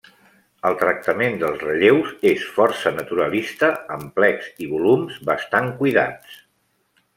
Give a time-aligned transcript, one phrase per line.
[0.69, 6.45] El tractament dels relleus és força naturalista, amb plecs i volums bastant cuidats.